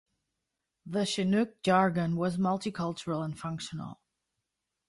[0.87, 3.99] The Chinook Jargon was multicultural and functional.